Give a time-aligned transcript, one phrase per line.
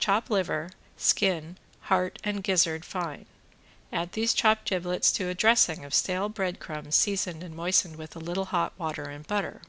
[0.00, 3.26] Chop liver, skin, heart and gizzard fine.
[3.92, 8.16] Add these chopped giblets to a dressing of stale bread crumbs seasoned and moistened with
[8.16, 9.62] a little hot water and butter.